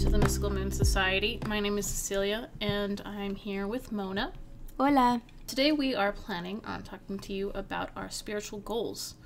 [0.00, 1.38] to the Mystical Moon Society.
[1.46, 4.32] My name is Cecilia, and I'm here with Mona.
[4.78, 5.20] Hola.
[5.46, 9.16] Today, we are planning on talking to you about our spiritual goals,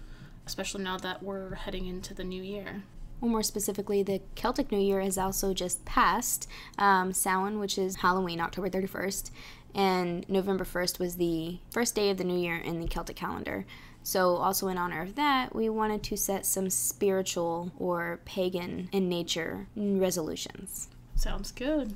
[0.48, 2.82] especially now that we're heading into the new year.
[3.20, 6.48] Well, more specifically, the Celtic New Year has also just passed.
[6.76, 9.30] Um, Samhain, which is Halloween, October 31st,
[9.76, 13.64] and November 1st was the first day of the new year in the Celtic calendar.
[14.06, 19.08] So, also in honor of that, we wanted to set some spiritual or pagan in
[19.08, 20.88] nature resolutions.
[21.16, 21.94] Sounds good.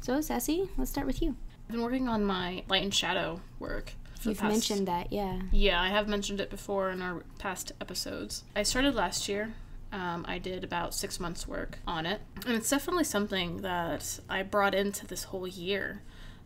[0.00, 1.34] So, Sassy, let's start with you.
[1.66, 3.92] I've been working on my light and shadow work.
[4.22, 5.40] You've past- mentioned that, yeah.
[5.50, 8.44] Yeah, I have mentioned it before in our past episodes.
[8.54, 9.54] I started last year.
[9.90, 12.20] Um, I did about six months' work on it.
[12.46, 16.02] And it's definitely something that I brought into this whole year,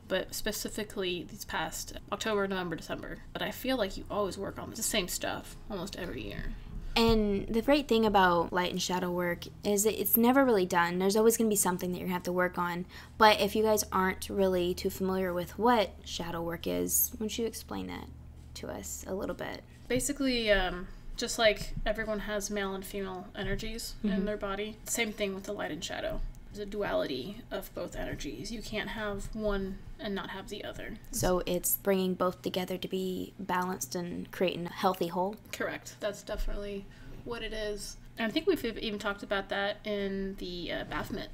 [0.08, 3.18] but specifically these past October, November, December.
[3.32, 6.52] But I feel like you always work on the same stuff almost every year.
[6.96, 10.98] And the great thing about light and shadow work is that it's never really done.
[10.98, 12.86] There's always going to be something that you're going to have to work on.
[13.18, 17.38] But if you guys aren't really too familiar with what shadow work is, why don't
[17.38, 18.06] you explain that
[18.54, 19.62] to us a little bit?
[19.88, 25.34] Basically, um, just like everyone has male and female energies in their body, same thing
[25.34, 26.20] with the light and shadow.
[26.58, 28.50] A duality of both energies.
[28.50, 30.94] You can't have one and not have the other.
[31.10, 35.36] So it's bringing both together to be balanced and creating a healthy whole.
[35.52, 35.96] Correct.
[36.00, 36.86] That's definitely
[37.24, 37.96] what it is.
[38.18, 41.28] And I think we've even talked about that in the uh, Baphomet.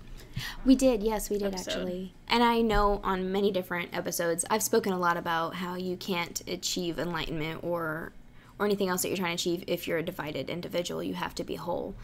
[0.64, 1.70] We did, yes, we did Episode.
[1.70, 2.14] actually.
[2.26, 6.40] And I know on many different episodes, I've spoken a lot about how you can't
[6.48, 8.12] achieve enlightenment or
[8.58, 11.02] or anything else that you're trying to achieve if you're a divided individual.
[11.02, 11.94] You have to be whole.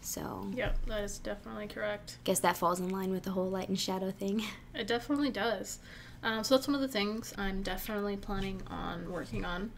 [0.00, 2.18] So Yep, that is definitely correct.
[2.24, 4.44] guess that falls in line with the whole light and shadow thing.
[4.74, 5.80] It definitely does.
[6.22, 9.72] Um, so that's one of the things I'm definitely planning on working on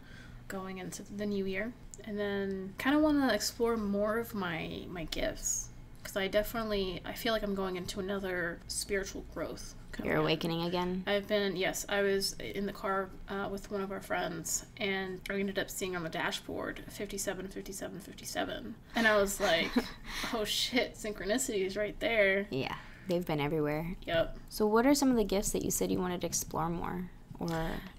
[0.47, 1.73] going into the new year.
[2.03, 5.69] And then kind of want to explore more of my my gifts
[6.01, 9.75] because I definitely I feel like I'm going into another spiritual growth.
[10.03, 11.03] You're awakening again.
[11.07, 15.19] I've been, yes, I was in the car uh, with one of our friends and
[15.29, 18.75] I ended up seeing on the dashboard 57, 57, 57.
[18.95, 19.69] And I was like,
[20.33, 22.47] oh shit, synchronicity is right there.
[22.49, 22.75] Yeah,
[23.07, 23.95] they've been everywhere.
[24.05, 24.37] Yep.
[24.49, 27.09] So, what are some of the gifts that you said you wanted to explore more
[27.39, 27.47] or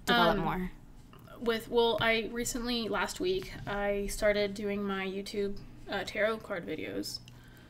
[0.05, 0.71] develop Um, more?
[1.39, 5.57] With, well, I recently, last week, I started doing my YouTube
[5.89, 7.19] uh, tarot card videos.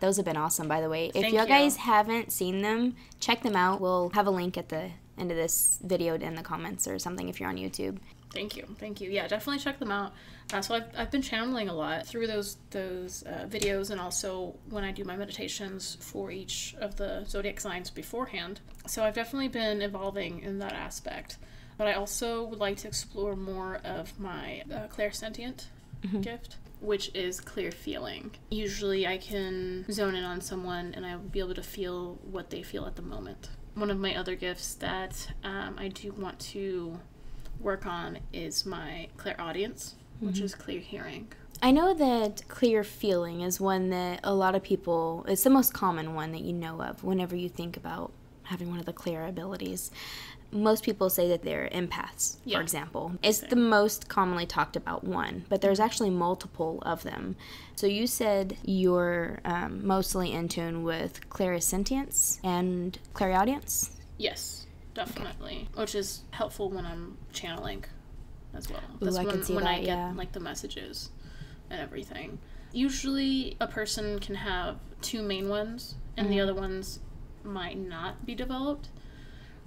[0.03, 1.06] Those have been awesome, by the way.
[1.06, 1.47] If Thank you you.
[1.47, 3.80] guys haven't seen them, check them out.
[3.80, 7.30] We'll have a link at the end of this video in the comments or something
[7.30, 8.00] if you're on YouTube.
[8.34, 9.09] Thank you, thank you.
[9.09, 10.12] Yeah, definitely check them out.
[10.52, 14.56] Uh, so I've, I've been channeling a lot through those those uh, videos, and also
[14.69, 18.59] when I do my meditations for each of the zodiac signs beforehand.
[18.85, 21.38] So I've definitely been evolving in that aspect.
[21.78, 25.68] But I also would like to explore more of my uh, clairsentient
[26.20, 28.31] gift, which is clear feeling.
[28.51, 32.49] Usually, I can zone in on someone, and I will be able to feel what
[32.49, 33.49] they feel at the moment.
[33.75, 36.99] One of my other gifts that um, I do want to
[37.59, 41.31] work on is my clairaudience, which is clear hearing.
[41.61, 45.73] I know that clear feeling is one that a lot of people, it's the most
[45.73, 48.11] common one that you know of whenever you think about
[48.43, 49.89] having one of the clear abilities.
[50.53, 52.58] Most people say that they're empaths, Yeah.
[52.58, 53.14] for example.
[53.24, 57.36] It's the most commonly talked about one, but there's actually multiple of them.
[57.75, 63.91] So you said you're um, mostly in tune with clairsentience and clairaudience.
[64.18, 67.84] Yes, definitely, which is helpful when I'm channeling
[68.53, 68.80] as well.
[69.02, 70.14] Ooh, I when, can see when I get yeah.
[70.16, 71.09] like the messages
[71.72, 72.38] and everything.
[72.72, 76.35] Usually, a person can have two main ones, and Mm-hmm.
[76.35, 77.00] the other ones
[77.44, 78.90] might not be developed.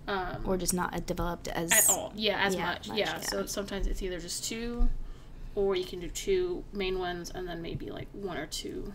[0.08, 2.12] Um, Or just not developed as at all.
[2.14, 2.88] Yeah, as Yeah, much.
[2.88, 3.06] much, Yeah.
[3.16, 3.20] yeah.
[3.20, 4.88] So sometimes it's either just two,
[5.54, 8.92] or you can do two main ones and then maybe like one or two.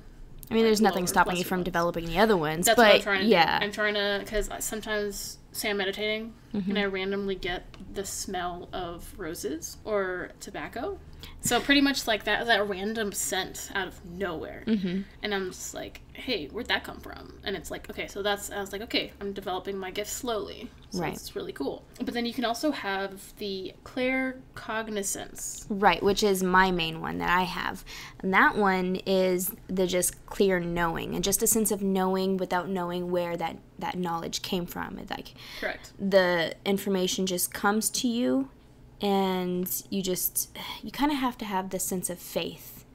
[0.50, 1.66] I mean, there's nothing stopping you from ones.
[1.66, 3.66] developing the other ones, That's but what I'm trying to yeah, do.
[3.66, 6.70] I'm trying to because sometimes say I'm meditating Mm-hmm.
[6.70, 11.00] and I randomly get the smell of roses or tobacco.
[11.42, 15.02] So pretty much like that that random scent out of nowhere, Mm-hmm.
[15.24, 17.34] and I'm just like, hey, where'd that come from?
[17.44, 20.70] And it's like, okay, so that's I was like, okay, I'm developing my gift slowly.
[20.92, 21.14] So Right.
[21.14, 21.84] It's really cool.
[22.04, 23.74] But then you can also have the
[24.56, 25.66] claircognizance.
[25.70, 27.84] Right, which is my main one that I have.
[28.20, 32.70] And that one is the just clear knowing and just a sense of knowing without
[32.70, 35.00] knowing where that, that knowledge came from.
[35.00, 35.94] It, like Correct.
[36.00, 38.50] the information just comes to you
[39.02, 42.86] and you just you kind of have to have this sense of faith.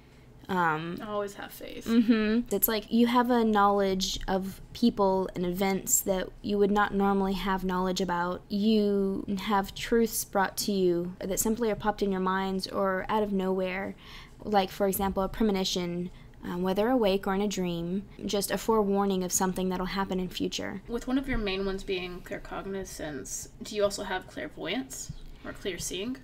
[0.49, 1.87] Um, I always have faith.
[1.87, 2.55] mm-hmm.
[2.55, 7.33] It's like you have a knowledge of people and events that you would not normally
[7.33, 8.43] have knowledge about.
[8.49, 13.25] You have truths brought to you that simply are popped in your minds or out
[13.25, 13.97] of nowhere.
[14.45, 16.11] Like, for example, a premonition
[16.45, 20.29] um, whether awake or in a dream, just a forewarning of something that'll happen in
[20.29, 20.81] future.
[20.87, 25.11] With one of your main ones being claircognizance, do you also have clairvoyance
[25.47, 26.17] or clear seeing?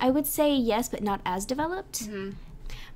[0.00, 2.04] I would say yes, but not as developed.
[2.04, 2.30] Mm-hmm.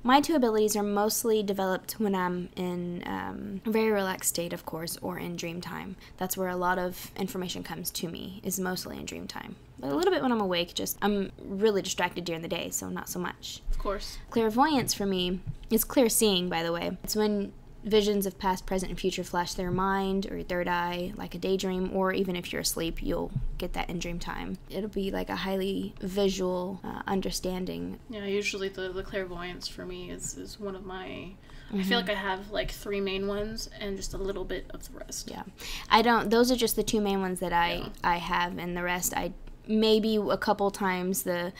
[0.03, 4.65] My two abilities are mostly developed when I'm in um, a very relaxed state, of
[4.65, 5.95] course, or in dream time.
[6.17, 9.55] That's where a lot of information comes to me, is mostly in dream time.
[9.79, 12.89] But a little bit when I'm awake, just I'm really distracted during the day, so
[12.89, 13.61] not so much.
[13.71, 14.17] Of course.
[14.29, 15.39] Clairvoyance for me
[15.69, 16.97] is clear seeing, by the way.
[17.03, 17.53] It's when
[17.87, 21.35] visions of past, present, and future flash through your mind or your third eye, like
[21.35, 24.57] a daydream, or even if you're asleep, you'll get that in dream time.
[24.69, 27.99] It'll be like a highly visual uh, understanding.
[28.09, 31.31] Yeah, usually the, the clairvoyance for me is, is one of my.
[31.73, 34.89] I feel like I have like three main ones and just a little bit of
[34.89, 35.29] the rest.
[35.29, 35.43] Yeah,
[35.89, 36.29] I don't.
[36.29, 37.89] Those are just the two main ones that I Yeah.
[38.05, 39.33] I have, and the rest I
[39.67, 41.51] maybe a couple times the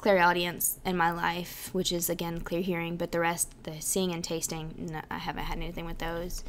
[0.00, 4.24] clairaudience in my life, which is again clear hearing, but the rest, the seeing and
[4.24, 6.42] tasting, no, I haven't had anything with those.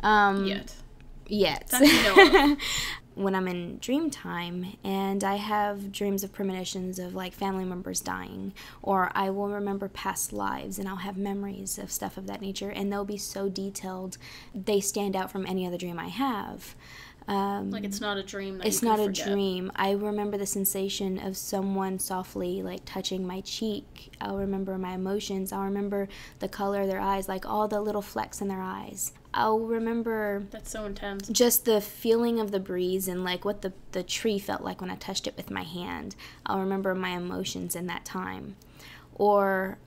[0.00, 0.76] Um, Yet.
[1.26, 1.66] Yet.
[1.68, 2.58] That you know of.
[3.14, 8.00] when I'm in dream time and I have dreams of premonitions of like family members
[8.00, 8.52] dying,
[8.82, 12.70] or I will remember past lives and I'll have memories of stuff of that nature,
[12.70, 14.16] and they'll be so detailed,
[14.54, 16.76] they stand out from any other dream I have.
[17.28, 18.58] Um, Like it's not a dream.
[18.58, 19.70] That it's not a dream.
[19.76, 24.12] I remember the sensation of someone softly like touching my cheek.
[24.20, 25.52] I'll remember my emotions.
[25.52, 26.08] I'll remember
[26.40, 29.12] the color of their eyes, like all the little flecks in their eyes.
[29.34, 31.28] I'll remember That's so intense.
[31.28, 34.90] just the feeling of the breeze and like what the, the tree felt like when
[34.90, 36.16] I touched it with my hand.
[36.44, 38.56] I'll remember my emotions in that time.
[39.14, 39.78] Or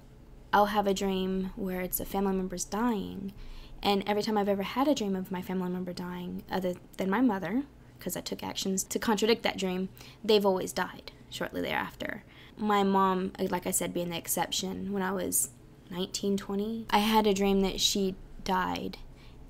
[0.52, 3.34] I'll have a dream where it's a family member's dying.
[3.82, 7.10] And every time I've ever had a dream of my family member dying, other than
[7.10, 7.64] my mother,
[7.98, 9.90] because I took actions to contradict that dream,
[10.24, 12.24] they've always died shortly thereafter.
[12.58, 15.50] My mom, uh, like I said, being the exception, when I was
[15.92, 18.98] 19, 20, I had a dream that she died.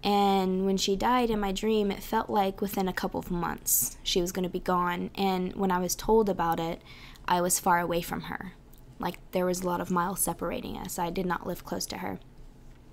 [0.04, 3.98] And when she died in my dream, it felt like within a couple of months
[4.04, 5.10] she was going to be gone.
[5.16, 6.82] And when I was told about it,
[7.28, 8.54] I was far away from her.
[9.00, 11.00] Like there was a lot of miles separating us.
[11.00, 12.20] I did not live close to her.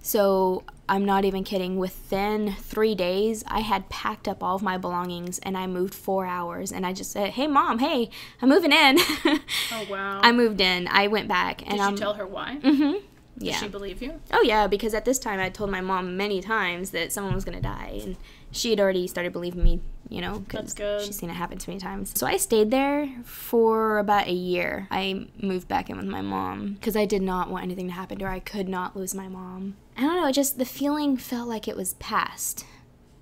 [0.02, 1.76] So I'm not even kidding.
[1.78, 6.26] Within three days, I had packed up all of my belongings and I moved four
[6.26, 6.72] hours.
[6.72, 8.10] And I just said, "Hey, mom, hey,
[8.42, 10.20] I'm moving in." Oh wow.
[10.24, 10.88] I moved in.
[10.88, 11.92] I went back, and Did I'm.
[11.92, 12.56] you tell her why?
[12.56, 13.02] hmm Did
[13.38, 13.56] Yeah.
[13.56, 14.20] she believe you?
[14.32, 17.44] Oh yeah, because at this time I told my mom many times that someone was
[17.44, 18.16] gonna die, and
[18.50, 19.80] she had already started believing me.
[20.08, 21.06] You know, That's because good.
[21.06, 22.12] she's seen it happen too many times.
[22.16, 24.86] So I stayed there for about a year.
[24.90, 28.18] I moved back in with my mom because I did not want anything to happen
[28.18, 28.30] to her.
[28.30, 29.76] I could not lose my mom.
[29.96, 30.26] I don't know.
[30.28, 32.64] It just the feeling felt like it was past.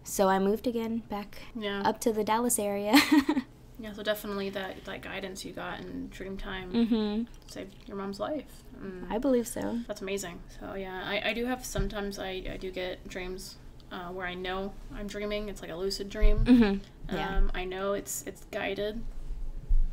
[0.04, 1.82] So I moved again back Yeah.
[1.82, 2.94] up to the Dallas area.
[3.82, 3.94] Yeah.
[3.94, 7.26] So definitely that that guidance you got in dream time mhm.
[7.46, 8.44] saved your mom's life.
[8.78, 9.10] Mm.
[9.10, 9.78] I believe so.
[9.88, 10.38] That's amazing.
[10.60, 13.56] So yeah, I, I do have sometimes I, I do get dreams
[13.90, 15.48] uh, where I know I'm dreaming.
[15.48, 16.44] It's like a lucid dream.
[16.44, 16.80] Mhm.
[17.10, 17.38] Yeah.
[17.38, 19.02] Um, I know it's it's guided.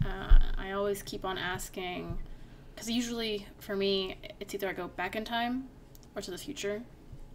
[0.05, 2.17] Uh, I always keep on asking,
[2.75, 5.69] because usually for me it's either I go back in time,
[6.17, 6.81] or to the future,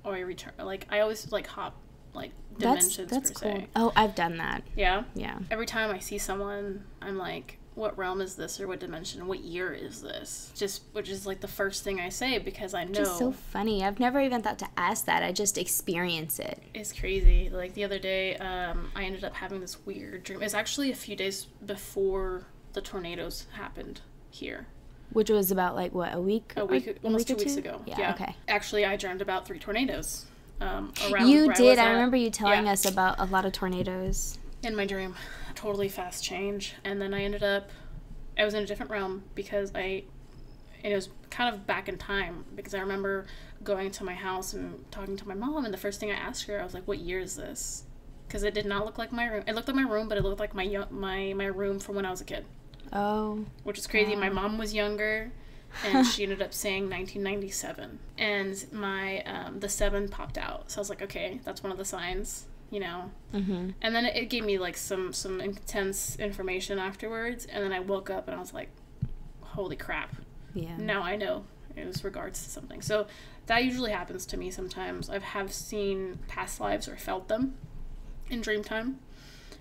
[0.05, 0.53] or I return.
[0.59, 1.77] Like I always like hop
[2.13, 3.61] like dimensions that's per cool.
[3.61, 3.67] se.
[3.77, 4.63] Oh, I've done that.
[4.77, 5.05] Yeah.
[5.15, 5.39] Yeah.
[5.51, 9.27] Every time I see someone, I'm like, what realm is this, or what dimension?
[9.27, 10.53] What year is this?
[10.55, 13.85] Just which is like the first thing I say because I know Just so funny.
[13.85, 15.23] I've never even thought to ask that.
[15.23, 16.61] I just experience it.
[16.75, 17.49] It's crazy.
[17.51, 20.43] Like the other day, um, I ended up having this weird dream.
[20.43, 24.67] It's actually a few days before the tornadoes happened here.
[25.13, 26.53] Which was about like what a week?
[26.57, 27.59] A or- week, almost or two weeks two?
[27.61, 27.83] ago.
[27.87, 28.13] Yeah.
[28.15, 28.35] Okay.
[28.49, 30.27] Actually, I dreamed about three tornadoes.
[30.61, 31.71] Um, around You did.
[31.71, 32.73] was I, remember you telling Yeah.
[32.73, 34.39] us about a lot of tornadoes.
[34.63, 35.17] in my dream.
[35.57, 37.71] Totally fast change, and then I ended up.
[38.39, 40.05] I was in a different realm because I.
[40.85, 43.27] And it was kind of back in time because I remember
[43.63, 46.45] going to my house and talking to my mom, and the first thing I asked
[46.47, 47.85] her, I was like, "What year is this?"
[48.27, 49.45] Because it did not look like my room.
[49.47, 52.07] It looked like my room, but it looked like my my my room from when
[52.07, 52.45] I was a kid.
[52.93, 53.45] Oh.
[53.65, 54.15] which is crazy.
[54.15, 55.31] My mom was younger,
[55.85, 60.71] and she ended up saying 1997, and my um, the seven popped out.
[60.71, 63.11] So I was like, okay, that's one of the signs, you know.
[63.35, 63.71] Mm-hmm.
[63.81, 68.11] And then it gave me like some some intense information afterwards, and then I woke
[68.11, 68.71] up and I was like,
[69.41, 70.15] holy crap!
[70.55, 70.77] Yeah.
[70.77, 71.45] Now I know
[71.77, 72.83] it was regards to something.
[72.83, 73.07] So
[73.47, 75.09] that usually happens to me sometimes.
[75.11, 77.55] I have seen past lives or felt them
[78.31, 78.99] in dream time.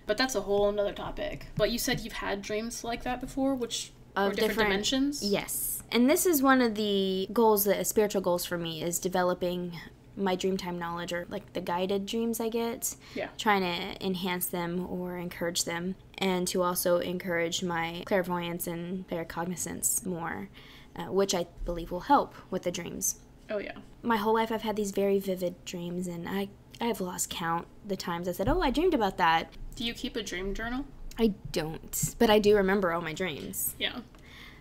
[0.06, 1.46] But that's a whole another topic.
[1.56, 5.22] But you said you've had dreams like that before, which Of are different, different- dimensions.
[5.22, 5.82] Yes.
[5.90, 9.78] And this is one of the goals, the spiritual goals for me, is developing
[10.16, 12.94] my dreamtime knowledge or like the guided dreams I get.
[13.14, 13.28] Yeah.
[13.38, 20.04] Trying to enhance them or encourage them, and to also encourage my clairvoyance and claircognizance
[20.04, 20.48] more,
[20.96, 23.20] uh, which I believe will help with the dreams.
[23.50, 23.72] Oh yeah.
[24.02, 26.48] My whole life I've had these very vivid dreams and I
[26.80, 30.16] I've lost count the times I said, "Oh, I dreamed about that." Do you keep
[30.16, 30.84] a dream journal?
[31.18, 33.74] I don't, but I do remember all my dreams.
[33.78, 34.00] Yeah.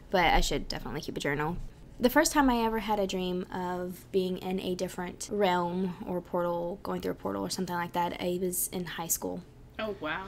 [0.09, 1.57] But I should definitely keep a journal.
[1.99, 6.19] The first time I ever had a dream of being in a different realm or
[6.19, 9.43] portal, going through a portal or something like that, I was in high school.
[9.77, 10.27] Oh wow.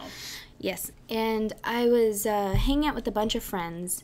[0.59, 4.03] Yes, and I was uh, hanging out with a bunch of friends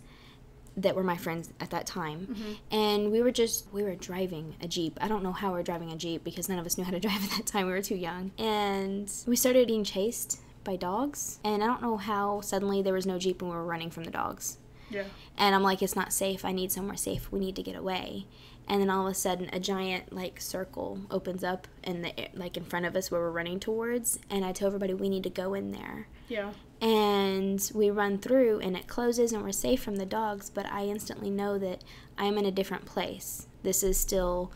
[0.78, 4.68] that were my friends at that time, and we were just we were driving a
[4.68, 4.98] jeep.
[5.02, 6.92] I don't know how we were driving a jeep because none of us knew how
[6.92, 7.66] to drive at that time.
[7.68, 11.40] We were too young, and we started being chased by dogs.
[11.44, 14.04] And I don't know how suddenly there was no jeep and we were running from
[14.04, 14.58] the dogs.
[14.90, 15.04] Yeah.
[15.38, 16.44] And I'm like, it's not safe.
[16.44, 17.32] I need somewhere safe.
[17.32, 18.26] We need to get away.
[18.68, 22.56] And then all of a sudden, a giant like circle opens up in the like
[22.56, 24.20] in front of us where we're running towards.
[24.30, 26.08] And I tell everybody we need to go in there.
[26.28, 26.52] Yeah.
[26.80, 30.52] And we run through, and it closes, and we're safe from the dogs.
[30.52, 31.84] But I instantly know that
[32.18, 33.48] I'm in a different place.
[33.64, 34.52] This is still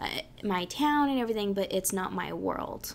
[0.00, 2.94] uh, my town and everything, but it's not my world.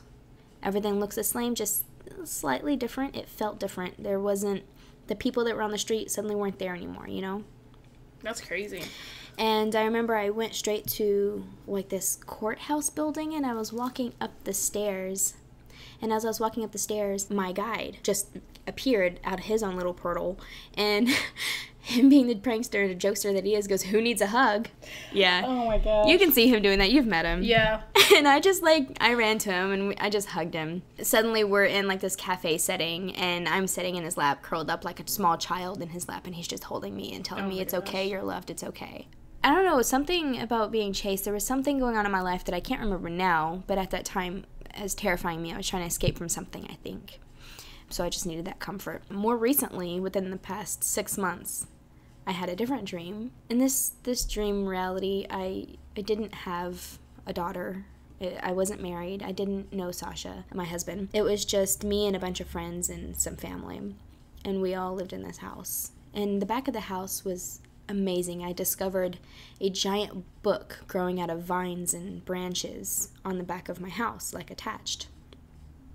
[0.64, 1.84] Everything looks the same, just
[2.26, 3.16] slightly different.
[3.16, 4.04] It felt different.
[4.04, 4.64] There wasn't
[5.08, 7.08] the people that were on the street suddenly weren't there anymore.
[7.08, 7.44] You know.
[8.24, 8.84] That's crazy.
[9.38, 14.14] And I remember I went straight to like this courthouse building and I was walking
[14.22, 15.34] up the stairs.
[16.02, 18.30] And as I was walking up the stairs, my guide just
[18.68, 20.40] appeared out of his own little portal.
[20.76, 21.10] And
[21.82, 24.68] him being the prankster and the jokester that he is goes, Who needs a hug?
[25.12, 25.44] Yeah.
[25.46, 26.10] Oh my god.
[26.10, 26.92] You can see him doing that.
[26.92, 27.44] You've met him.
[27.44, 27.82] Yeah.
[28.14, 30.82] And I just like, I ran to him and I just hugged him.
[31.02, 34.84] Suddenly we're in like this cafe setting and I'm sitting in his lap, curled up
[34.84, 37.48] like a small child in his lap, and he's just holding me and telling Oh
[37.48, 37.84] me it's gosh.
[37.84, 39.08] okay, you're loved, it's okay.
[39.46, 41.24] I don't know, something about being chased.
[41.24, 43.92] There was something going on in my life that I can't remember now, but at
[43.92, 44.44] that time,
[44.74, 47.20] as terrifying me, I was trying to escape from something, I think.
[47.90, 49.04] So I just needed that comfort.
[49.12, 51.68] More recently, within the past six months,
[52.26, 53.32] I had a different dream.
[53.50, 57.86] In this this dream reality, I I didn't have a daughter.
[58.22, 59.24] I- wasn't married.
[59.24, 61.10] I didn't know Sasha, my husband.
[61.12, 63.96] It was just me and a bunch of friends and some family.
[64.46, 65.92] And we all lived in this house.
[66.14, 68.44] And the back of the house was amazing.
[68.44, 69.20] I discovered
[69.60, 74.34] a giant book growing out of vines and branches on the back of my house,
[74.34, 75.08] like attached.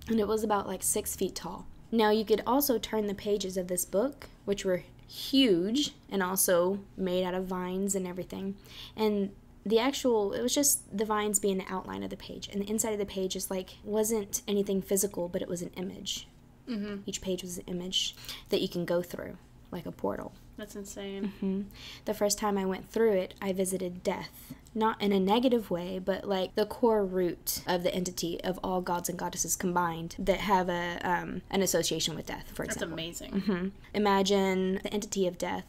[0.07, 1.65] And it was about like six feet tall.
[1.91, 6.79] Now, you could also turn the pages of this book, which were huge and also
[6.95, 8.55] made out of vines and everything.
[8.95, 9.31] And
[9.65, 12.49] the actual, it was just the vines being the outline of the page.
[12.51, 15.71] And the inside of the page is like, wasn't anything physical, but it was an
[15.75, 16.27] image.
[16.67, 17.03] Mhm.
[17.05, 18.15] Each page was an image
[18.49, 19.37] that you can go through,
[19.71, 20.33] like a portal.
[20.57, 21.33] That's insane.
[21.39, 21.61] hmm
[22.05, 24.53] The first time I went through it, I visited death.
[24.73, 28.81] Not in a negative way, but like the core root of the entity of all
[28.81, 33.21] gods and goddesses combined that have a um, an association with death, for example, That's
[33.21, 33.41] amazing.
[33.41, 35.65] hmm Imagine the entity of death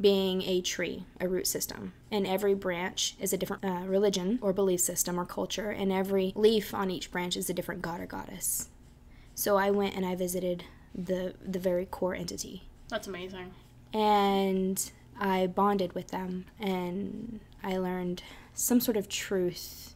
[0.00, 4.52] being a tree, a root system, and every branch is a different uh, religion or
[4.52, 8.06] belief system or culture, and every leaf on each branch is a different god or
[8.06, 8.68] goddess.
[9.34, 10.64] So I went and I visited
[10.94, 13.52] the the very core entity That's amazing.
[13.92, 18.22] And I bonded with them and I learned
[18.54, 19.94] some sort of truth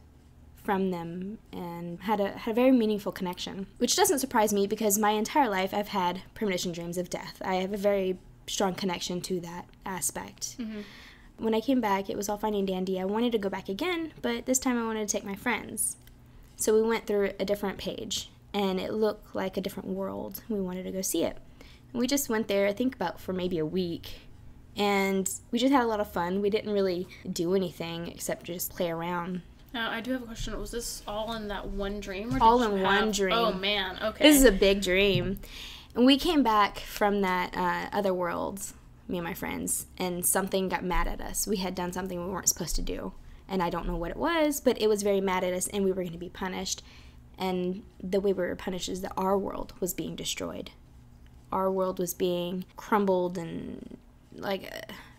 [0.63, 4.97] from them and had a had a very meaningful connection which doesn't surprise me because
[4.99, 7.41] my entire life I've had premonition dreams of death.
[7.43, 8.17] I have a very
[8.47, 10.57] strong connection to that aspect.
[10.59, 10.83] Mhm.
[11.37, 12.99] when I came back it was all fine and dandy.
[12.99, 15.97] I wanted to go back again but this time I wanted to take my friends.
[16.55, 20.43] So we went through a different page and it looked like a different world.
[20.49, 21.37] We wanted to go see it
[21.93, 24.19] we just went there, I think about for maybe a week.
[24.77, 26.41] And we just had a lot of fun.
[26.41, 29.41] We didn't really do anything except just play around.
[29.73, 30.57] Now, I do have a question.
[30.59, 32.35] Was this all in that one dream?
[32.35, 33.33] Or All in one have- dream.
[33.37, 33.97] Oh, man.
[34.01, 34.23] Okay.
[34.23, 35.39] This is a big dream.
[35.95, 38.61] And we came back from that uh, other world,
[39.07, 41.47] me and my friends, and something got mad at us.
[41.47, 43.13] We had done something we weren't supposed to do.
[43.47, 45.83] And I don't know what it was, but it was very mad at us, and
[45.83, 46.81] we were going to be punished.
[47.37, 50.71] And the way we were punished is that our world was being destroyed.
[51.51, 53.97] Our world was being crumbled and
[54.35, 54.71] like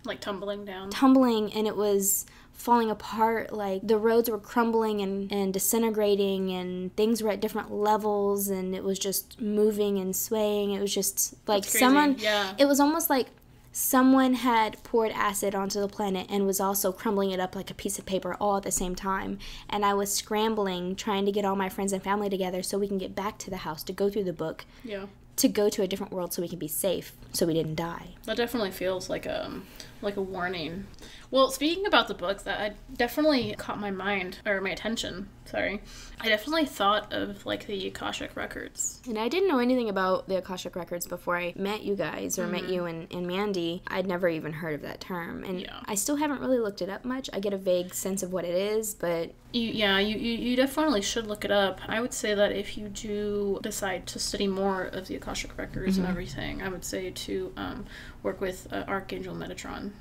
[0.04, 0.90] like tumbling down.
[0.90, 6.94] tumbling and it was falling apart like the roads were crumbling and, and disintegrating and
[6.96, 11.34] things were at different levels and it was just moving and swaying it was just
[11.46, 12.54] like someone Yeah.
[12.58, 13.28] it was almost like
[13.74, 17.74] someone had poured acid onto the planet and was also crumbling it up like a
[17.74, 19.38] piece of paper all at the same time
[19.70, 22.86] and i was scrambling trying to get all my friends and family together so we
[22.88, 25.06] can get back to the house to go through the book Yeah.
[25.36, 28.08] To go to a different world so we can be safe so we didn't die
[28.24, 29.60] That definitely feels like a
[30.02, 30.86] like a warning.
[31.32, 35.30] Well, speaking about the book, that definitely caught my mind or my attention.
[35.46, 35.80] Sorry,
[36.20, 39.00] I definitely thought of like the Akashic records.
[39.08, 42.46] And I didn't know anything about the Akashic records before I met you guys or
[42.46, 43.82] met you and, and Mandy.
[43.86, 45.80] I'd never even heard of that term, and Yeah.
[45.86, 47.30] I still haven't really looked it up much.
[47.32, 50.54] I get a vague sense of what it is, but You, yeah, you, you, you
[50.54, 51.80] definitely should look it up.
[51.88, 55.96] I would say that if you do decide to study more of the Akashic records
[55.96, 57.86] and everything, I would say to um,
[58.22, 59.92] work with uh, Archangel Metatron.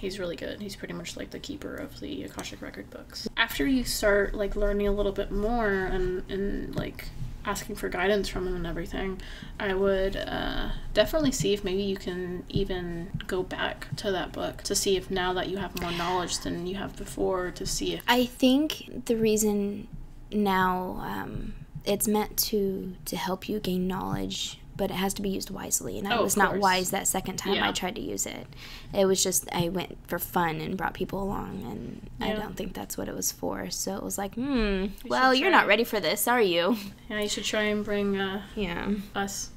[0.00, 0.62] He's really good.
[0.62, 3.28] He's pretty much like the keeper of the Akashic record books.
[3.36, 7.08] After you start like learning a little bit more and, and like
[7.44, 9.20] asking for guidance from him and everything,
[9.58, 14.62] I would uh, definitely see if maybe you can even go back to that book
[14.62, 17.92] to see if now that you have more knowledge than you have before, to see
[17.92, 19.86] if I think the reason
[20.32, 21.54] now um,
[21.84, 25.98] it's meant to to help you gain knowledge, but it has to be used wisely.
[25.98, 27.68] And I Oh, was not wise that second time Yeah.
[27.68, 28.46] I tried to use it.
[28.94, 32.72] It was just I went for fun and brought people along, and I don't think
[32.72, 33.68] that's what it was for.
[33.68, 34.86] So it was like, hmm.
[35.06, 36.78] Well, you're not ready for this, are you?
[37.10, 38.94] Yeah, you should try and bring uh, Yeah.
[39.14, 39.50] us.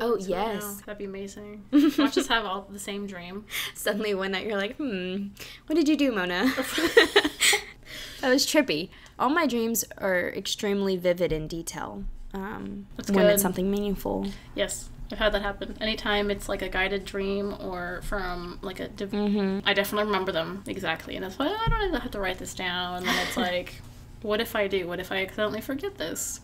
[0.00, 0.60] Oh yes.
[0.64, 0.74] now.
[0.86, 1.62] That'd be amazing.
[1.96, 3.44] Watch us have all the same dream.
[3.76, 5.28] Suddenly one night you're like, hmm,
[5.68, 6.52] what did you do, Mona?
[8.20, 8.88] that was trippy.
[9.20, 12.02] All my dreams are extremely vivid in detail.
[12.34, 13.32] Um, That's when good.
[13.34, 14.26] it's something meaningful.
[14.54, 15.76] Yes, I've had that happen.
[15.80, 18.88] Anytime it's like a guided dream or from like a.
[18.88, 19.66] Div- Mm-hmm.
[19.66, 22.52] I definitely remember them exactly, and that's why I don't even have to write this
[22.54, 22.98] down.
[22.98, 23.74] And then it's like,
[24.22, 24.86] what if I do?
[24.88, 26.40] What if I accidentally forget this?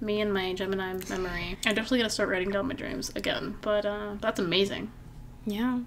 [0.00, 1.56] Me and my Gemini memory.
[1.66, 3.56] I'm definitely gonna start writing down my dreams again.
[3.62, 4.90] But uh, that's amazing.
[5.46, 5.80] Yeah.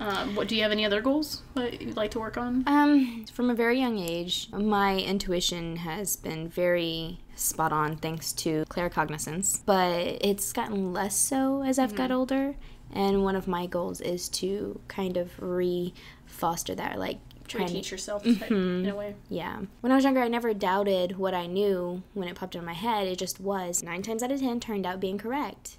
[0.00, 2.64] Um, what do you have any other goals that you'd like to work on?
[2.66, 8.64] Um, from a very young age, my intuition has been very spot on thanks to
[8.68, 12.56] claircognizance, but it's gotten less so as I've got older.
[12.92, 15.92] And one of my goals is to kind of re
[16.26, 19.14] foster that, like trying to Teach yourself type, in a way.
[19.28, 19.60] Yeah.
[19.80, 22.72] When I was younger, I never doubted what I knew when it popped into my
[22.72, 23.06] head.
[23.06, 23.82] It just was.
[23.82, 25.76] Nine times out of ten turned out being correct.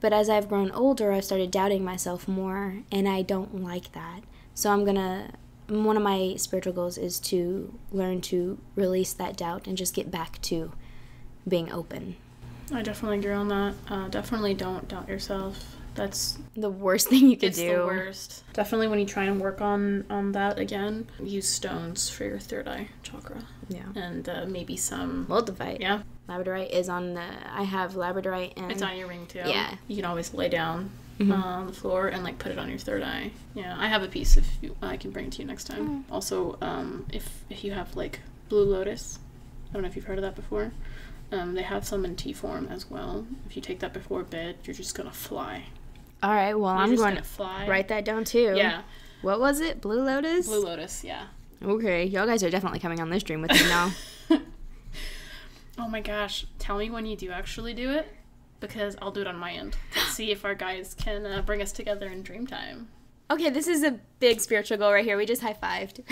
[0.00, 4.20] But as I've grown older, I've started doubting myself more, and I don't like that.
[4.54, 5.32] So I'm gonna.
[5.68, 10.10] One of my spiritual goals is to learn to release that doubt and just get
[10.10, 10.72] back to
[11.46, 12.16] being open.
[12.72, 13.74] I definitely agree on that.
[13.88, 15.76] Uh, definitely don't doubt yourself.
[15.94, 17.76] That's The worst thing you could it's do.
[17.76, 18.44] the worst.
[18.54, 22.66] Definitely when you try and work on on that again, use stones for your third
[22.68, 23.86] eye chakra Yeah.
[23.94, 25.26] and uh, maybe some.
[25.28, 25.80] Moldavite.
[25.80, 27.22] Yeah, Labradorite is on the.
[27.52, 28.70] I have Labradorite and.
[28.70, 29.38] it's on your ring too.
[29.44, 29.74] Yeah.
[29.86, 31.32] you can always lay down Mhm.
[31.32, 33.32] uh, on the floor and like put it on your third eye.
[33.54, 36.04] Yeah, I have a piece if you, I can bring it to you next time.
[36.10, 39.18] Also, um, if if you have like blue lotus,
[39.70, 40.72] I don't know if you've heard of that before.
[41.32, 43.26] Um, they have some in tea form as well.
[43.46, 45.64] If you take that before bed, you're just gonna fly.
[46.22, 46.54] All right.
[46.54, 47.66] Well, You're I'm just going gonna to fly.
[47.68, 48.54] write that down too.
[48.56, 48.82] Yeah,
[49.22, 49.80] What was it?
[49.80, 50.46] Blue Lotus?
[50.46, 51.04] blue lotus.
[51.04, 51.24] Yeah.
[51.62, 53.90] Okay, y'all guys are definitely coming on this dream with me now.
[55.78, 58.08] Oh my gosh, tell me when you do actually do it
[58.60, 61.62] because I'll do it on my end to see if our guys can uh, bring
[61.62, 62.88] us together in dream time.
[63.30, 65.16] okay, this is a big spiritual goal right here.
[65.16, 66.02] We just high fived.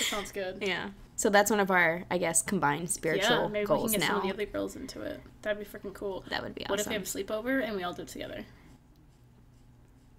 [0.00, 0.58] Sounds good.
[0.60, 0.90] yeah.
[1.16, 4.06] So that's one of our, I guess, combined spiritual yeah, maybe goals we can get
[4.06, 4.06] now.
[4.08, 5.20] some of the other girls into it.
[5.42, 6.24] That'd be freaking cool.
[6.30, 6.70] That would be awesome.
[6.72, 8.44] What if we have a sleepover and we all do it together?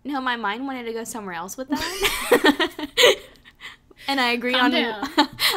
[0.03, 2.87] No, my mind wanted to go somewhere else with that.
[4.07, 5.09] and I agree Calm on down.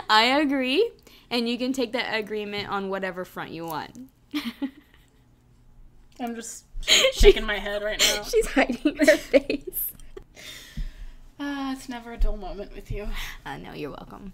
[0.09, 0.91] I agree,
[1.35, 4.09] and you can take that agreement on whatever front you want.
[6.21, 8.23] I'm just sh- shaking my head right now.
[8.23, 9.91] She's hiding her face.
[11.41, 13.09] Ah, it's never a dull moment with you.
[13.45, 14.33] Uh, no, you're welcome.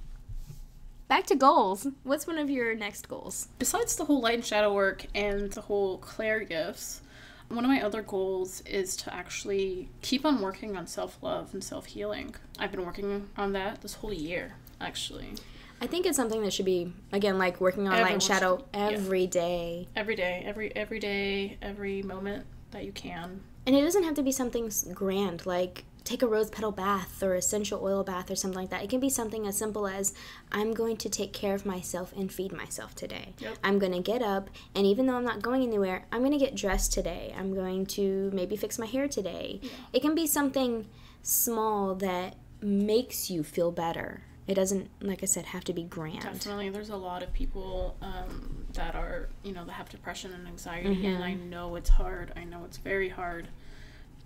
[1.08, 1.86] Back to goals.
[2.04, 3.48] What's one of your next goals?
[3.58, 7.00] Besides the whole light and shadow work and the whole clair gifts,
[7.48, 11.64] one of my other goals is to actually keep on working on self love and
[11.64, 12.34] self healing.
[12.58, 15.30] I've been working on that this whole year, actually.
[15.80, 18.32] I think it's something that should be again like working on light Everyone and should-
[18.34, 18.90] shadow yeah.
[18.90, 19.88] every day.
[19.96, 23.40] Every day, every every day, every moment that you can.
[23.66, 27.34] And it doesn't have to be something grand like take a rose petal bath or
[27.34, 28.82] essential oil bath or something like that.
[28.82, 30.14] It can be something as simple as
[30.50, 33.34] I'm going to take care of myself and feed myself today.
[33.38, 33.58] Yep.
[33.62, 36.38] I'm going to get up and even though I'm not going anywhere, I'm going to
[36.38, 37.34] get dressed today.
[37.36, 39.60] I'm going to maybe fix my hair today.
[39.92, 40.86] It can be something
[41.22, 44.22] small that makes you feel better.
[44.50, 46.22] It doesn't like I said have to be grand.
[46.22, 50.44] Definitely, there's a lot of people um, that are, you know, that have depression and
[50.48, 52.32] anxiety, and I know it's hard.
[52.34, 53.46] I know it's very hard.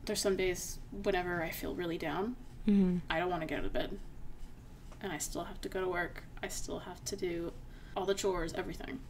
[0.06, 3.02] There's some days whenever I feel really down, Mhm.
[3.10, 3.98] I don't want to get out of bed,
[5.02, 6.24] and I still have to go to work.
[6.42, 7.52] I still have to do
[7.94, 9.00] all the chores, everything.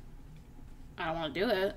[0.98, 1.76] I don't want to do it,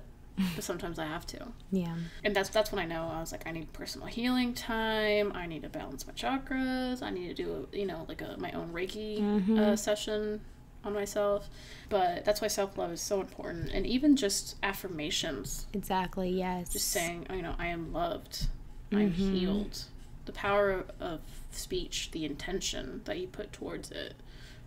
[0.54, 1.48] but sometimes I have to.
[1.70, 1.94] Yeah.
[2.24, 5.32] And that's that's when I know I was like I need personal healing time.
[5.34, 7.02] I need to balance my chakras.
[7.02, 9.58] I need to do a, you know like a my own Reiki Mm-hmm.
[9.58, 10.40] uh, session
[10.84, 11.48] on myself.
[11.88, 16.30] But that's why self love is so important, and even just affirmations, Exactly.
[16.30, 16.68] Yes.
[16.72, 18.46] just saying you know I am loved,
[18.92, 19.32] I'm Mm-hmm.
[19.36, 19.84] healed.
[20.26, 21.20] The power of
[21.52, 24.12] speech, the intention that you put towards it,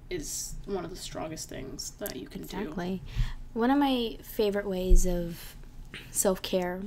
[0.10, 2.58] is one of the strongest things that you can do.
[2.58, 3.02] Exactly.
[3.54, 5.56] One of my favorite ways of
[6.10, 6.82] self care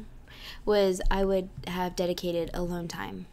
[0.65, 3.27] was I would have dedicated alone time.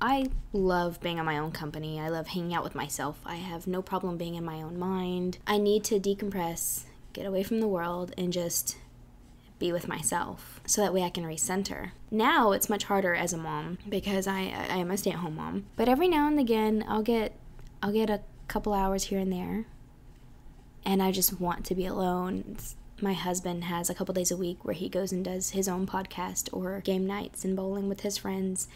[0.00, 1.98] I love being in my own company.
[1.98, 3.20] I love hanging out with myself.
[3.24, 5.38] I have no problem being in my own mind.
[5.46, 8.76] I need to decompress, get away from the world, and just
[9.58, 11.92] be with myself so that way I can recenter.
[12.10, 15.36] Now it's much harder as a mom because I, I am a stay at home
[15.36, 15.64] mom.
[15.76, 17.34] But every now and again I'll get
[17.82, 19.66] I'll get a couple hours here and there
[20.84, 22.44] and I just want to be alone.
[22.50, 25.68] It's- my husband has a couple days a week where he goes and does his
[25.68, 28.68] own podcast or game nights and bowling with his friends.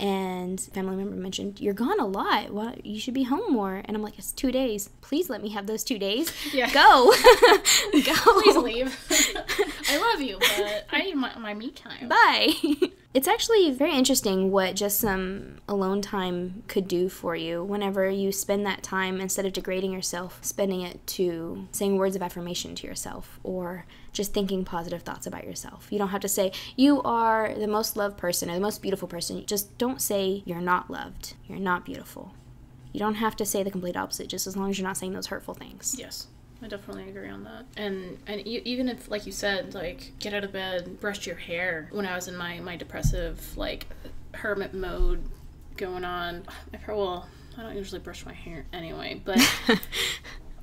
[0.00, 2.52] And family member mentioned, "You're gone a lot.
[2.52, 4.90] Well, you should be home more." And I'm like, "It's two days.
[5.00, 6.32] Please let me have those two days.
[6.52, 6.70] Yeah.
[6.72, 7.12] Go,
[7.92, 8.14] go.
[8.42, 8.96] Please leave.
[9.90, 12.08] I love you, but I need my, my me time.
[12.08, 12.52] Bye.
[13.14, 18.32] it's actually very interesting what just some alone time could do for you whenever you
[18.32, 22.86] spend that time instead of degrading yourself, spending it to saying words of affirmation to
[22.86, 25.88] yourself or just thinking positive thoughts about yourself.
[25.90, 29.08] You don't have to say you are the most loved person or the most beautiful
[29.08, 29.44] person.
[29.46, 31.34] Just don't say you're not loved.
[31.46, 32.34] You're not beautiful.
[32.92, 35.14] You don't have to say the complete opposite just as long as you're not saying
[35.14, 35.96] those hurtful things.
[35.98, 36.26] Yes,
[36.62, 37.64] I definitely agree on that.
[37.76, 41.36] And and e- even if, like you said, like get out of bed, brush your
[41.36, 41.88] hair.
[41.90, 43.86] When I was in my my depressive like
[44.34, 45.22] hermit mode
[45.78, 46.42] going on,
[46.74, 49.38] I probably well, I don't usually brush my hair anyway, but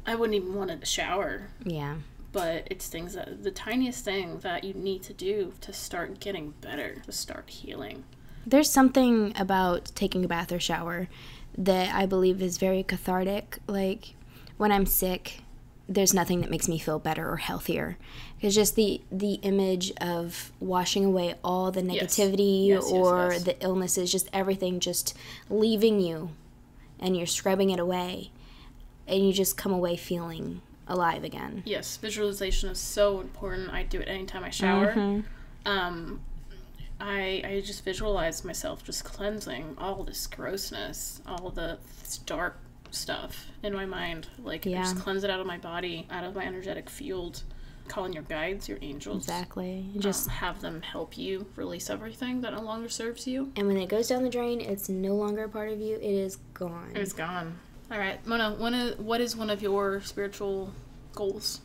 [0.05, 1.49] I wouldn't even want to shower.
[1.63, 1.95] Yeah.
[2.31, 6.53] But it's things that the tiniest thing that you need to do to start getting
[6.61, 8.03] better, to start healing.
[8.45, 11.07] There's something about taking a bath or shower
[11.57, 13.57] that I believe is very cathartic.
[13.67, 14.13] Like
[14.57, 15.41] when I'm sick,
[15.87, 17.97] there's nothing that makes me feel better or healthier.
[18.41, 23.43] It's just the the image of washing away all the negativity Yes, yes, or yes.
[23.43, 25.17] the illnesses, just everything just
[25.49, 26.29] leaving you
[26.99, 28.29] and you're scrubbing it away
[29.07, 31.63] and you just come away feeling alive again.
[31.65, 33.71] Yes, visualization is so important.
[33.71, 34.93] I do it anytime I shower.
[34.93, 35.23] Mhm.
[35.65, 36.21] Um,
[36.99, 42.58] I I just visualize myself just cleansing all this grossness, all the this dark
[42.91, 44.28] stuff in my mind.
[44.43, 47.43] Like I just cleanse it out of my body, out of my energetic field.
[47.88, 49.23] Calling your guides, your angels.
[49.23, 49.84] Exactly.
[49.95, 53.52] Just Just have them help you release everything that no longer serves you.
[53.56, 55.95] and when it goes down the drain, it's no longer a part of you.
[55.95, 56.91] It is gone.
[56.93, 57.58] It's gone.
[57.91, 58.52] All right, Mona.
[58.52, 60.73] One of, what is one of your spiritual
[61.13, 61.62] goals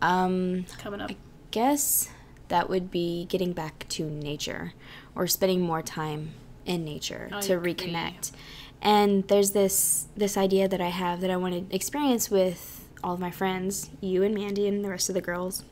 [0.00, 1.10] Um coming up?
[1.10, 1.16] I
[1.50, 2.08] guess
[2.48, 4.72] that would be getting back to nature
[5.14, 6.32] or spending more time
[6.64, 7.74] in nature I to agree.
[7.74, 8.32] reconnect.
[8.80, 13.14] And there's this this idea that I have that I want to experience with all
[13.14, 15.64] of my friends, you and Mandy and the rest of the girls.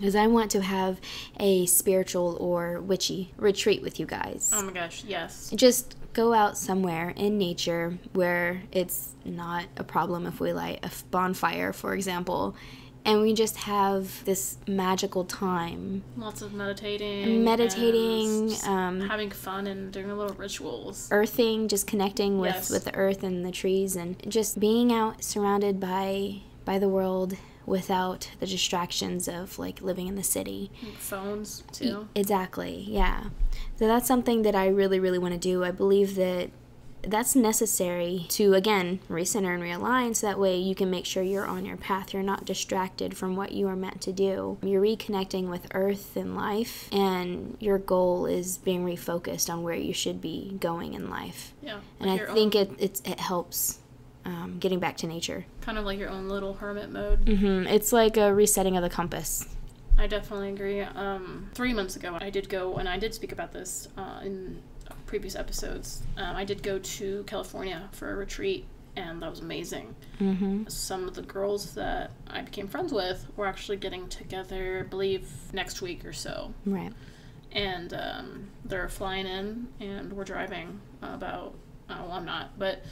[0.00, 1.00] Is I want to have
[1.38, 4.50] a spiritual or witchy retreat with you guys.
[4.52, 5.52] Oh my gosh, yes.
[5.54, 10.90] Just go out somewhere in nature where it's not a problem if we light a
[11.10, 12.54] bonfire, for example,
[13.04, 17.44] and we just have this magical time Lots of meditating.
[17.44, 21.08] meditating, um, having fun and doing little rituals.
[21.10, 22.70] earthing, just connecting with, Yes.
[22.70, 27.36] with the earth and the trees, and just being out surrounded by by the world
[27.66, 30.70] without the distractions of like living in the city.
[30.98, 32.08] Phones too.
[32.14, 33.24] Exactly, yeah.
[33.76, 35.64] So that's something that I really, really want to do.
[35.64, 36.50] I believe that
[37.02, 41.46] that's necessary to, again, recenter and realign so that way you can make sure you're
[41.46, 42.14] on your path.
[42.14, 44.58] You're not distracted from what you are meant to do.
[44.62, 49.92] You're reconnecting with earth and life, and your goal is being refocused on where you
[49.92, 51.52] should be going in life.
[51.62, 51.80] Yeah.
[52.00, 53.80] And like I think own, it, it's, it helps
[54.24, 55.44] um, getting back to nature.
[55.60, 57.26] kind of like your own little hermit mode.
[57.26, 57.66] Mm-hmm.
[57.66, 59.46] It's like a resetting of the compass.
[59.98, 60.80] I definitely agree.
[60.80, 64.60] Um, three months ago, I did go, and I did speak about this uh, in
[65.06, 66.02] previous episodes.
[66.16, 69.94] Um, I did go to California for a retreat, and that was amazing.
[70.18, 74.88] hmm Some of the girls that I became friends with were actually getting together, I
[74.88, 76.52] believe, next week or so.
[76.66, 76.92] Right.
[77.52, 81.54] And um, they're flying in, and we're driving about,
[81.88, 82.82] uh, well, I'm not, but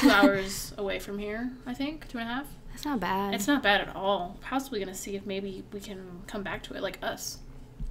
[0.00, 2.46] two hours away from here, I think, two and a half.
[2.80, 3.34] That's not bad.
[3.34, 4.38] It's not bad at all.
[4.40, 7.36] Possibly gonna see if maybe we can come back to it like us.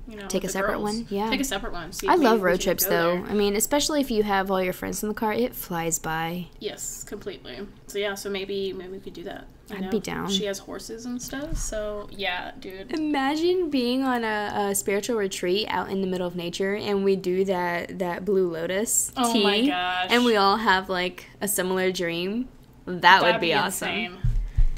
[0.08, 0.82] You know, Take a separate girls.
[0.82, 1.08] one?
[1.12, 1.30] Yeah.
[1.30, 1.92] Take a separate one.
[1.92, 3.18] See I love road trips though.
[3.18, 3.26] there.
[3.28, 6.48] I mean, especially if you have all your friends in the car, it flies by.
[6.58, 7.68] Yes, completely.
[7.86, 9.46] So yeah, so maybe maybe we could do that.
[9.70, 9.90] I'd know?
[9.92, 10.28] be down.
[10.32, 12.92] She has horses and stuff, so yeah, dude.
[12.92, 17.16] Imagine being on a, a spiritual retreat out in the middle of nature, and we
[17.16, 20.08] do that that Blue Lotus Oh tea, my gosh.
[20.10, 22.50] and we all have like a similar dream.
[22.88, 23.90] That would That'd be, awesome.
[23.90, 24.18] Insane.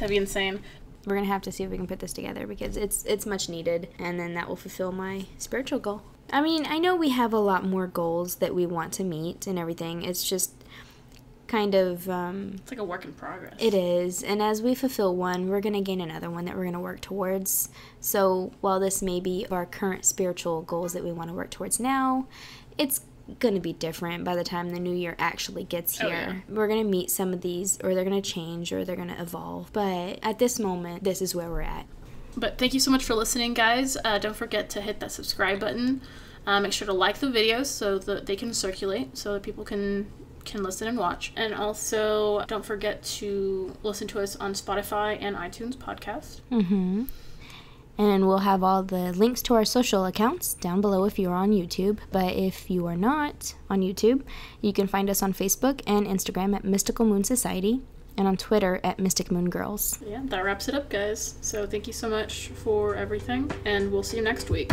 [0.01, 0.61] That'd be insane.
[1.05, 3.49] We're gonna have to see if we can put this together because it's it's much
[3.49, 6.01] needed, and then that will fulfill my spiritual goal.
[6.33, 9.45] I mean, I know we have a lot more goals that we want to meet
[9.45, 10.01] and everything.
[10.03, 10.53] It's just
[11.45, 13.53] kind of um, It's like a work in progress.
[13.59, 16.63] It is, and as we fulfill one, we're going to gain another one that we're
[16.63, 17.69] going to work towards.
[17.99, 21.79] So, while this may be our current spiritual goals that we want to work towards
[21.79, 22.25] now,
[22.75, 23.01] it's
[23.39, 26.43] going to be different by the time the new year actually gets Oh, here.
[26.49, 29.07] We're going to meet some of these, or they're going to change, or they're going
[29.09, 29.71] to evolve.
[29.73, 31.85] But at this moment, this is where we're at.
[32.35, 33.97] But thank you so much for listening, guys.
[34.03, 36.01] Uh, don't forget to hit that subscribe button.
[36.47, 39.63] Uh, make sure to like the videos so that they can circulate, so that people
[39.63, 40.11] can
[40.43, 41.31] can listen and watch.
[41.35, 46.41] And also, don't forget to listen to us on Spotify and iTunes podcast.
[46.51, 47.03] Mm-hmm.
[48.01, 51.51] And we'll have all the links to our social accounts down below if you're on
[51.51, 51.99] YouTube.
[52.11, 54.23] But if you are not on YouTube,
[54.59, 57.81] you can find us on Facebook and Instagram at Mystical Moon Society
[58.17, 59.99] and on Twitter at Mystic Moon Girls.
[60.03, 61.35] Yeah, that wraps it up, guys.
[61.41, 64.71] So thank you so much for everything, and we'll see you next week.